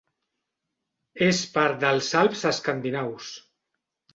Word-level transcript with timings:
És 1.27 1.41
part 1.57 1.77
dels 1.83 2.09
Alps 2.23 2.45
Escandinaus. 2.53 3.33